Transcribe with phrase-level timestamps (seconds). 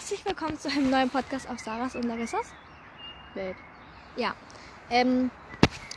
[0.00, 2.46] herzlich willkommen zu einem neuen Podcast auf Sarahs und Larissas
[3.34, 3.54] Welt.
[4.16, 4.34] Ja.
[4.88, 5.30] Ähm,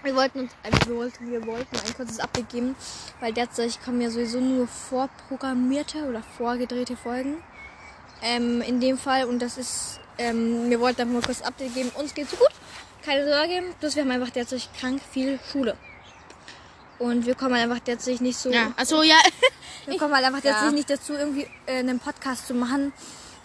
[0.04, 2.76] wir wollten uns, äh, wir wollten, wir wollten ein kurzes Update geben,
[3.22, 7.42] weil derzeit kommen ja sowieso nur vorprogrammierte oder vorgedrehte Folgen.
[8.22, 11.90] Ähm, in dem Fall und das ist, ähm, wir wollten einfach mal kurz Update geben.
[11.96, 12.52] Uns geht's so gut,
[13.06, 13.64] keine Sorge.
[13.80, 15.78] Bloß wir haben einfach derzeit krank viel Schule.
[17.00, 18.52] Und wir kommen halt einfach derzeit nicht so.
[18.52, 19.16] Ja, achso, ja.
[19.86, 20.52] Wir kommen halt einfach Ja.
[20.52, 22.92] derzeit nicht dazu, irgendwie äh, einen Podcast zu machen.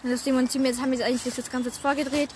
[0.03, 2.29] Und deswegen uns hier jetzt haben wir jetzt eigentlich das Ganze jetzt vorgedreht.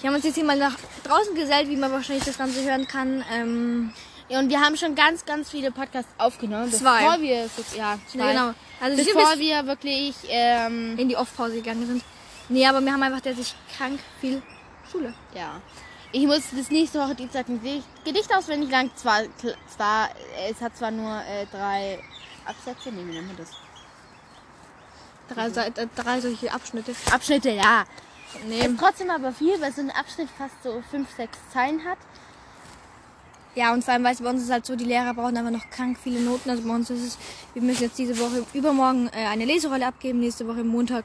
[0.00, 2.86] Wir haben uns jetzt hier mal nach draußen gesellt, wie man wahrscheinlich das Ganze hören
[2.86, 3.24] kann.
[3.32, 3.92] Ähm,
[4.28, 4.38] ja.
[4.38, 6.70] Und wir haben schon ganz, ganz viele Podcasts aufgenommen.
[6.70, 7.00] Zwei.
[7.02, 8.32] Bevor wir, ja, zwei.
[8.32, 8.54] genau.
[8.80, 12.04] Also wir Bevor wir wirklich, ähm, in die Off-Pause gegangen sind.
[12.48, 14.42] Nee, aber wir haben einfach derzeit krank viel
[14.90, 15.14] Schule.
[15.34, 15.60] ja.
[16.10, 17.60] Ich muss das nächste Woche Dienstag ein
[18.04, 18.90] Gedicht- auswendig lernen.
[18.96, 19.24] Zwar,
[19.66, 20.08] zwar,
[20.48, 21.98] es hat zwar nur äh, drei
[22.46, 22.90] Absätze.
[22.90, 23.50] Nee, wie nennt man das?
[25.28, 26.92] Drei, Seite- drei solche Abschnitte.
[27.12, 27.84] Abschnitte, ja.
[28.46, 28.66] Nee.
[28.66, 31.98] Ist trotzdem aber viel, weil so ein Abschnitt fast so fünf, sechs Zeilen hat.
[33.54, 35.50] Ja, und vor allem, weißt du, bei uns ist halt so, die Lehrer brauchen einfach
[35.50, 36.50] noch krank viele Noten.
[36.50, 37.18] Also bei uns ist es,
[37.54, 41.04] wir müssen jetzt diese Woche, übermorgen äh, eine Leserolle abgeben, nächste Woche Montag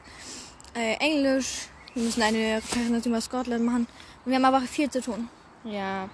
[0.74, 1.68] äh, Englisch.
[1.94, 3.86] Wir müssen eine Präsentation über Scotland machen.
[4.24, 5.28] Und wir haben aber viel zu tun.
[5.64, 6.08] Ja,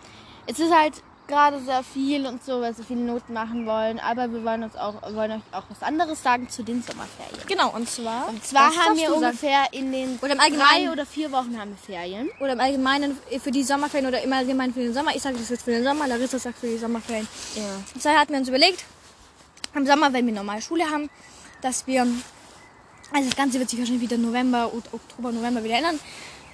[0.47, 3.98] es ist halt gerade sehr viel und so, weil sie viele Noten machen wollen.
[3.98, 7.47] Aber wir wollen uns auch, wollen euch auch was anderes sagen zu den Sommerferien.
[7.47, 8.28] Genau, und zwar.
[8.28, 9.25] Und zwar haben wir du sagen.
[9.25, 12.28] ungefähr in den Oder im drei oder vier Wochen haben wir Ferien.
[12.41, 15.14] Oder im Allgemeinen für die Sommerferien oder im Allgemeinen für den Sommer.
[15.14, 17.27] Ich sage das jetzt für den Sommer, Larissa sagt für die Sommerferien.
[17.55, 17.62] Ja.
[17.94, 18.84] Und zwar hatten wir uns überlegt,
[19.75, 21.09] im Sommer, wenn wir normale Schule haben,
[21.62, 26.00] dass wir, also das Ganze wird sich wahrscheinlich wieder November, und Oktober, November wieder ändern,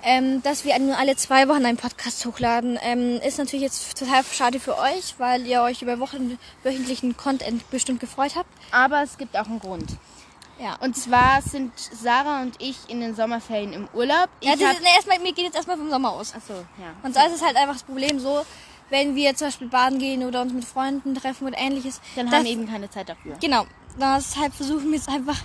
[0.07, 2.79] ähm, dass wir nur alle zwei Wochen einen Podcast hochladen.
[2.81, 7.69] Ähm, ist natürlich jetzt total schade für euch, weil ihr euch über Wochen, wöchentlichen Content
[7.71, 8.49] bestimmt gefreut habt.
[8.71, 9.91] Aber es gibt auch einen Grund.
[10.61, 10.77] Ja.
[10.77, 14.29] Und zwar sind Sarah und ich in den Sommerferien im Urlaub.
[14.41, 16.35] Ich ja, das ist, ne, erstmal, mir geht jetzt erstmal vom Sommer aus.
[16.35, 16.95] Achso, ja.
[17.03, 18.47] Und da ist es halt einfach das Problem so,
[18.89, 22.01] wenn wir zum Beispiel baden gehen oder uns mit Freunden treffen oder ähnliches.
[22.15, 23.37] Dann haben wir eben keine Zeit dafür.
[23.41, 23.67] Genau.
[23.99, 25.39] Deshalb versuchen wir jetzt einfach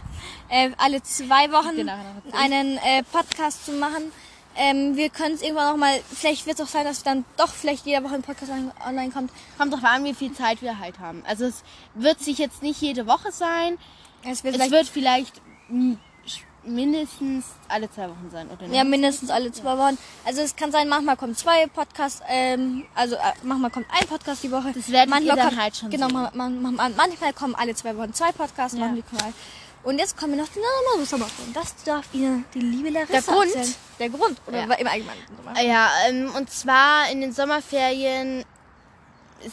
[0.50, 1.94] äh, alle zwei Wochen Genau,
[2.26, 2.44] erzählen.
[2.44, 4.12] einen äh, Podcast zu machen.
[4.56, 7.48] Ähm, wir können es irgendwann noch mal, vielleicht wird es auch sein, dass dann doch
[7.50, 9.32] vielleicht jede Woche ein Podcast on- online kommt.
[9.58, 11.24] Kommt drauf an, wie viel Zeit wir halt haben.
[11.26, 11.64] Also es
[11.96, 13.78] wird sich jetzt nicht jede Woche sein.
[14.24, 15.42] Es wird Es vielleicht wird vielleicht
[16.64, 18.76] mindestens alle zwei Wochen sein, oder nicht?
[18.76, 19.98] ja, mindestens alle zwei Wochen.
[20.26, 24.44] Also es kann sein, manchmal kommen zwei Podcasts, ähm, also äh, manchmal kommt ein Podcast
[24.44, 24.72] die Woche.
[24.74, 26.30] Das werdet manchmal dann kommt, halt schon Genau, man,
[26.62, 28.86] man, man, manchmal kommen alle zwei Wochen zwei Podcasts, Ja.
[28.88, 29.34] manchmal.
[29.84, 31.54] Und jetzt kommen wir noch zu einer Sommerferien.
[31.54, 33.56] Das darf Ihnen die liebe Larissa Der Grund?
[33.56, 33.76] erzählen.
[34.00, 34.38] Der Grund.
[34.48, 34.64] Oder Ja.
[34.76, 35.68] im Allgemeinen.
[35.68, 38.46] Ja, ähm, und zwar in den Sommerferien,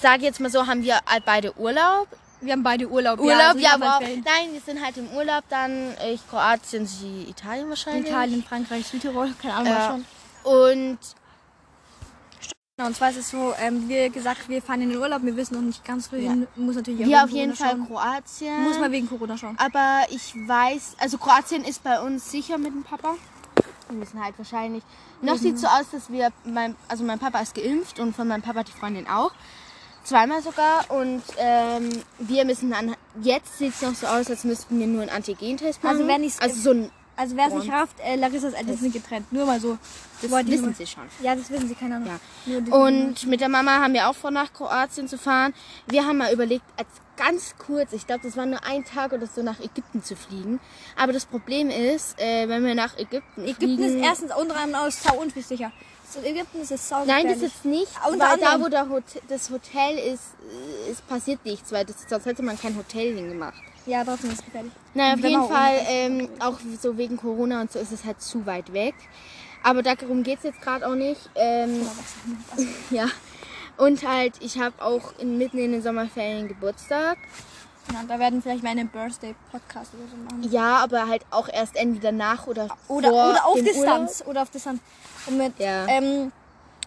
[0.01, 2.09] sage jetzt mal so, haben wir halt beide Urlaub.
[2.41, 3.19] Wir haben beide Urlaub.
[3.19, 6.87] Urlaub, sind ja, aber aber in nein, wir sind halt im Urlaub dann, ich Kroatien,
[6.87, 8.07] sie Italien wahrscheinlich.
[8.11, 9.79] Italien, Frankreich, Südtirol, keine Ahnung, Ja.
[9.79, 10.05] mal
[10.45, 10.53] schon.
[10.53, 10.99] Und
[12.87, 15.55] und zwar ist es so, ähm, wie gesagt, wir fahren in den Urlaub, wir wissen
[15.55, 16.47] noch nicht ganz wohin.
[16.55, 17.87] Muss natürlich auch wir auf jeden Corona Fall schauen.
[17.89, 18.63] Kroatien.
[18.63, 19.57] Muss mal wegen Corona schauen.
[19.59, 23.15] Aber ich weiß, also Kroatien ist bei uns sicher mit dem Papa.
[23.89, 24.85] Wir müssen halt wahrscheinlich.
[25.23, 25.39] Noch Mhm.
[25.39, 28.63] sieht so aus, dass wir, mein, also mein Papa ist geimpft und von meinem Papa
[28.63, 29.33] die Freundin auch.
[30.05, 30.89] Zweimal sogar.
[30.91, 31.91] Und ähm,
[32.21, 35.83] wir müssen dann, jetzt sieht es noch so aus, als müssten wir nur einen Antigentest
[35.83, 35.97] machen.
[35.97, 38.93] Also wenn ich's- also so ein, Also wer es nicht rafft, äh, Larissas Eltern sind
[38.93, 39.33] getrennt.
[39.33, 39.77] Nur mal so.
[40.23, 41.03] das Wollte ich wissen sie schon.
[41.21, 42.21] Ja, das wissen sie, keine Ahnung.
[42.47, 42.73] Ja.
[42.73, 45.53] Und mit der Mama haben wir auch vor, nach Kroatien zu fahren.
[45.89, 46.87] Wir haben mal überlegt, als
[47.17, 50.61] ganz kurz, ich glaube, das war nur ein Tag oder so, nach Ägypten zu fliegen.
[50.95, 54.87] Aber das Problem ist, äh, wenn wir nach Ägypten, Ägypten fliegen, ist erstens unter anderem
[54.87, 55.73] aus sau unsicher.
[56.09, 59.51] So, Ägypten ist es sau Nein, das ist nicht, Unter weil da, wo Hotel, das
[59.51, 60.23] Hotel ist,
[60.87, 63.61] äh, es passiert nichts, weil das, sonst hätte man kein Hotel hingemacht.
[63.89, 64.73] Ja, trotzdem ist es gefährlich.
[64.93, 68.45] Naja, auf jeden Fall, ähm, auch so wegen Corona und so ist es halt zu
[68.45, 68.95] weit weg.
[69.63, 71.31] Aber darum geht's jetzt gerade auch nicht.
[71.35, 71.81] Ähm,
[72.91, 73.07] ja.
[73.79, 77.17] Und halt, ich habe auch in, mitten in den Sommerferien Geburtstag.
[77.93, 80.53] Ja, da werden vielleicht meine Birthday-Podcast oder so machen.
[80.53, 84.23] Ja, aber halt auch erst entweder nach oder Oder, vor oder auf Distanz.
[84.27, 84.81] Oder auf Distanz.
[85.27, 85.87] Und mit, Ja.
[85.87, 86.31] ähm,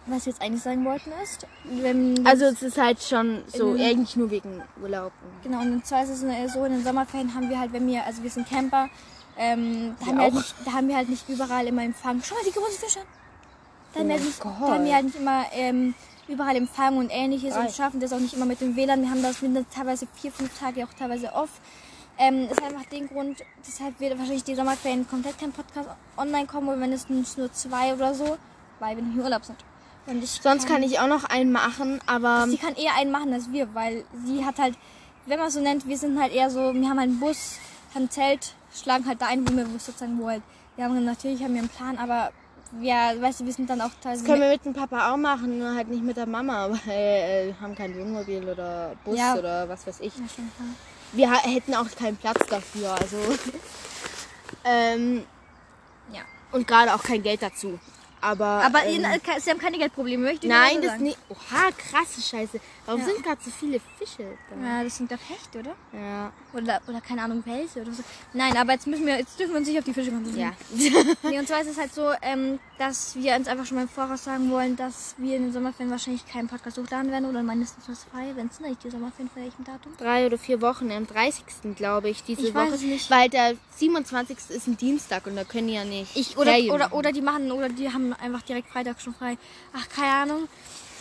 [0.08, 2.26] was wir jetzt eigentlich sagen wollten ist, wenn.
[2.26, 5.12] Also es ist halt schon so, eigentlich nur wegen Urlaub.
[5.44, 6.22] Genau, und zwar ist es
[6.54, 8.90] so, in den Sommerferien haben wir halt, wenn wir, also wir sind Camper,
[9.38, 12.22] ähm, da, haben wir halt nicht, da haben wir halt nicht überall immer Empfang.
[12.24, 13.00] Schau mal, die großen Fische.
[13.94, 15.94] Da haben, wir halt Oh nicht, da haben wir halt nicht immer ähm,
[16.28, 17.66] überall Empfang und ähnliches Geil.
[17.68, 19.02] und schaffen das auch nicht immer mit dem WLAN.
[19.02, 21.50] Wir haben das mit teilweise vier, fünf Tage auch teilweise off.
[22.18, 26.70] Ähm, ist einfach den Grund, deshalb wird wahrscheinlich die Sommerferien komplett kein Podcast online kommen,
[26.70, 28.38] oder wenn es nur zwei oder so,
[28.80, 29.58] weil wir nicht im Urlaub sind.
[30.08, 33.34] Und ich Sonst kann ich auch noch einen machen, aber sie kann eher einen machen
[33.34, 34.76] als wir, weil sie hat halt,
[35.28, 37.58] wenn man es so nennt, wir sind halt eher so, wir haben halt einen Bus,
[37.94, 40.42] haben ein Zelt, schlagen halt da ein, wo wir sozusagen, wo halt,
[40.76, 42.32] wir haben natürlich haben wir einen Plan, aber
[42.80, 44.24] ja, weißt du, wir sind dann auch teilweise.
[44.24, 46.90] Das können wir mit dem Papa auch machen, nur halt nicht mit der Mama, weil
[46.90, 49.36] äh, wir haben kein Wohnmobil oder Bus Ja.
[49.36, 50.16] oder was weiß ich.
[50.18, 50.50] Ja, schon.
[51.14, 53.18] Wir hätten auch keinen Platz dafür, also.
[54.64, 55.24] ähm,
[56.14, 56.22] Ja.
[56.54, 57.78] und gerade auch kein Geld dazu.
[58.22, 58.46] Aber.
[58.46, 61.18] Aber ähm, ihr, sie haben keine Geldprobleme, möchte ich Nein, das nicht.
[61.30, 62.60] Oha, krasse Scheiße.
[62.86, 63.08] Warum Ja.
[63.08, 64.66] sind gerade so viele Fische da?
[64.66, 65.76] Ja, das sind doch Hechte, oder?
[65.94, 66.32] Ja.
[66.54, 68.04] Oder, oder keine Ahnung, Welse oder so.
[68.34, 70.54] Nein, aber jetzt müssen wir, jetzt dürfen wir uns nicht auf die Fische konzentrieren.
[70.76, 70.92] Ja.
[71.24, 73.90] Nee, und zwar ist es halt so, ähm, dass wir uns einfach schon mal im
[73.90, 77.88] Voraus sagen wollen, dass wir in den Sommerferien wahrscheinlich keinen Podcast hochladen werden oder mindestens
[77.88, 79.94] was frei, wenn es nicht die Sommerferien für welchem Datum.
[79.98, 81.44] Drei oder vier Wochen, am 30.
[81.76, 82.74] glaube ich, diese Ich Woche.
[83.10, 84.38] Weil der 27.
[84.50, 86.16] ist ein Dienstag und da können die ja nicht.
[86.16, 89.38] Ich, oder, oder, oder die machen, oder die haben einfach direkt Freitag schon frei.
[89.74, 90.48] Ach, keine Ahnung.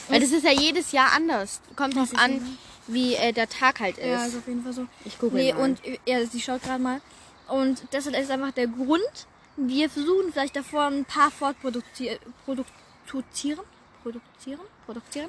[0.09, 1.61] Weil das ist ja jedes Jahr anders.
[1.77, 2.59] Kommt drauf an,
[2.89, 4.07] wie äh, der Tag halt ist.
[4.07, 4.87] Ja, ist auf jeden Fall so.
[5.05, 5.63] ich google Nee, mal.
[5.63, 7.01] und äh, ja, sie schaut gerade mal.
[7.49, 9.27] Und deshalb ist einfach der Grund,
[9.57, 13.61] wir versuchen vielleicht davor ein paar fortproduzieren, produzieren,
[14.03, 15.29] produzieren, produzieren,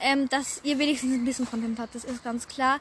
[0.00, 2.78] ähm, dass ihr wenigstens ein bisschen Content habt, das ist ganz klar.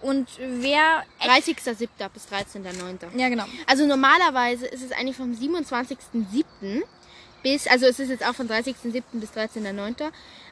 [0.00, 1.88] Und wer, 30.07.
[2.14, 3.18] bis 13.09.
[3.18, 6.82] ja genau, Also normalerweise ist es eigentlich vom 27.07.
[7.42, 9.02] bis, also es ist jetzt auch von 30.07.
[9.12, 10.10] bis 13.09.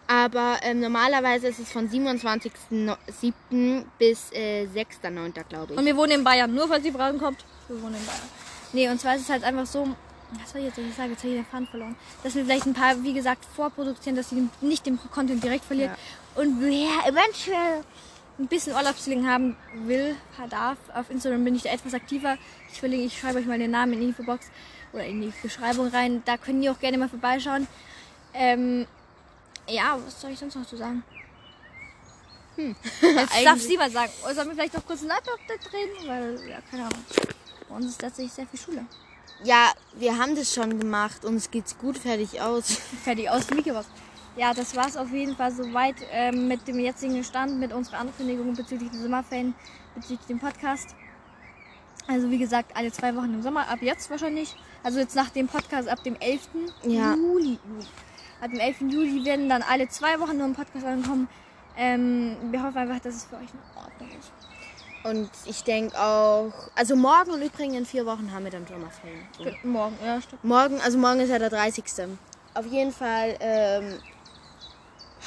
[0.08, 3.84] Aber ähm, normalerweise ist es von 27.07.
[3.98, 5.44] bis äh, 6.09.
[5.48, 5.78] glaube ich.
[5.78, 7.44] Und wir wohnen in Bayern, nur falls die Fragen kommt.
[7.68, 8.20] Wir wohnen in Bayern.
[8.72, 9.88] Nee, und zwar ist es halt einfach so,
[10.40, 11.10] was soll ich jetzt eigentlich sagen?
[11.10, 11.96] Jetzt habe ich den Faden verloren.
[12.22, 15.90] Dass wir vielleicht ein paar, wie gesagt, vorproduzieren, dass sie nicht den Content direkt verliert.
[16.34, 17.82] Und wer eventuell
[18.38, 19.56] ein bisschen Urlaubsling haben
[19.86, 20.14] will,
[20.50, 22.36] darf, auf Instagram bin ich da etwas aktiver.
[22.70, 24.50] Ich verlinke, ich schreibe euch mal den Namen in die Infobox
[24.96, 26.22] oder in die Beschreibung rein.
[26.24, 27.68] Da können die auch gerne mal vorbeischauen.
[28.34, 28.86] Ähm,
[29.68, 31.04] ja, was soll ich sonst noch zu sagen?
[32.56, 34.10] Jetzt darf sie mal sagen.
[34.24, 36.08] Oder sollen wir vielleicht noch kurz ein Live-Update reden?
[36.08, 37.04] Weil, ja, keine Ahnung.
[37.68, 38.86] Bei uns ist tatsächlich sehr viel Schule.
[39.44, 42.80] Ja, wir haben das schon gemacht und es geht gut fertig aus.
[43.04, 43.82] Fertig aus dem Mikro.
[44.36, 48.54] Ja, das war's auf jeden Fall soweit ähm, mit dem jetzigen Stand, mit unserer Ankündigung
[48.54, 49.54] bezüglich der Sommerferien,
[49.94, 50.94] bezüglich dem Podcast.
[52.06, 54.54] Also wie gesagt, alle zwei Wochen im Sommer, ab jetzt wahrscheinlich.
[54.86, 56.42] Also jetzt nach dem Podcast ab dem 11.
[56.84, 57.16] Ja.
[57.16, 57.58] Juli.
[57.68, 57.86] Juli.
[58.40, 58.82] Ab dem 11.
[58.82, 61.26] Juli werden dann alle zwei Wochen nur ein Podcast ankommen.
[61.76, 64.30] Ähm, wir hoffen einfach, dass es für euch in Ordnung ist.
[65.02, 69.26] Und ich denke auch, also morgen und übrigens in vier Wochen haben wir dann Sommerferien.
[69.36, 69.68] So.
[69.68, 70.44] Morgen, ja, stimmt.
[70.44, 71.84] Morgen, also morgen ist ja der 30.
[72.54, 73.98] Auf jeden Fall ähm,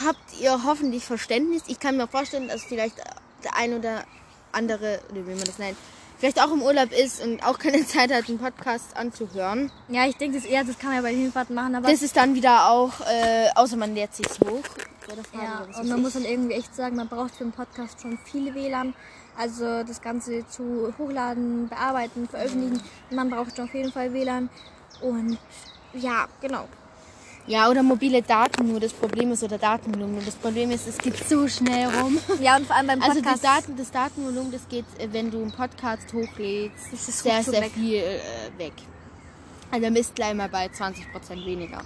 [0.05, 1.63] habt ihr hoffentlich Verständnis.
[1.67, 2.95] Ich kann mir vorstellen, dass vielleicht
[3.43, 4.05] der ein oder
[4.53, 5.75] andere, oder wie man das nennt,
[6.19, 9.71] vielleicht auch im Urlaub ist und auch keine Zeit hat, einen Podcast anzuhören.
[9.87, 12.01] Ja, ich denke, das eher, das kann man ja bei den Hinfahrten machen, aber Das
[12.01, 14.63] ist dann wieder auch, äh, außer man lädt sich's hoch.
[15.33, 16.03] Ja, und man ich.
[16.03, 18.93] muss dann irgendwie echt sagen, man braucht für einen Podcast schon viele WLAN.
[19.35, 22.81] Also das Ganze zu hochladen, bearbeiten, veröffentlichen.
[23.09, 24.49] Man braucht schon auf jeden Fall WLAN.
[25.01, 25.39] Und
[25.93, 26.67] ja, genau.
[27.49, 28.79] Ja, oder mobile Daten nur.
[28.79, 30.23] Das Problem ist, oder Datenvolumen.
[30.23, 32.17] Das Problem ist, es geht so schnell rum.
[32.41, 33.43] Ja, und vor allem beim Also Podcast.
[33.43, 37.43] das, Daten, das Datenvolumen, das geht, äh, wenn du einen Podcast hochlädst, Das ist sehr,
[37.43, 37.71] sehr weg.
[37.73, 38.19] viel äh,
[38.57, 38.73] weg.
[39.71, 41.03] Also dann bist gleich mal bei 20%
[41.45, 41.81] weniger.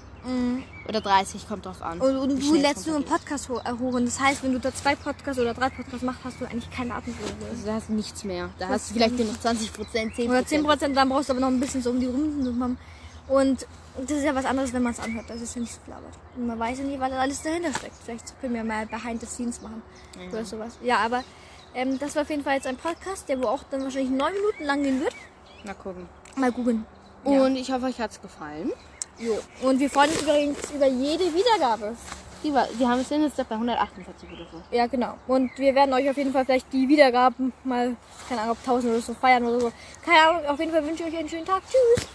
[0.87, 1.97] Oder 30, kommt drauf an.
[1.97, 2.03] Mhm.
[2.03, 3.03] und, und du lädst nur einen.
[3.05, 3.93] Podcast ho äh, hoch.
[3.93, 6.69] Und das heißt, wenn du da zwei Podcasts oder drei Podcasts machst, hast du eigentlich
[6.71, 7.43] keine Datenvolumen.
[7.51, 8.49] Also da hast du nichts mehr.
[8.57, 10.29] Da Das hast du vielleicht nur noch 20%, 10%.
[10.29, 12.77] Oder 10%, dann brauchst du aber noch ein bisschen so um die Runden.
[13.27, 13.65] Und
[13.97, 15.25] das ist ja was anderes, wenn man es anhört.
[15.29, 16.13] Das ist ja nicht so gelabert.
[16.35, 17.95] Und man weiß ja nie, was da alles dahinter steckt.
[18.03, 19.81] Vielleicht können wir mal Behind the Scenes machen.
[20.31, 20.77] Oder sowas.
[20.81, 21.23] Ja, aber
[21.75, 24.33] ähm, das war auf jeden Fall jetzt ein Podcast, der wo auch dann wahrscheinlich neun
[24.33, 25.13] Minuten lang gehen wird.
[25.63, 26.09] Mal gucken.
[26.35, 26.85] Mal googeln.
[27.23, 28.71] Und ich hoffe, euch hat's gefallen.
[29.17, 29.37] Jo.
[29.61, 31.95] Und wir freuen uns übrigens über jede Wiedergabe.
[32.43, 34.61] Die, war, die haben es sind jetzt bei 148 oder so.
[34.75, 35.13] Ja, genau.
[35.27, 37.95] Und wir werden euch auf jeden Fall vielleicht die Wiedergaben mal,
[38.27, 39.71] keine Ahnung, ob 1000 oder so feiern oder so.
[40.03, 41.61] Keine Ahnung, auf jeden Fall wünsche ich euch einen schönen Tag.
[41.69, 42.07] Tschüss.